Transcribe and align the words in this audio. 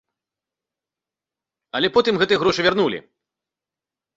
Але 1.81 1.87
потым 1.99 2.13
гэтыя 2.23 2.41
грошы 2.45 2.61
вярнулі. 2.69 2.99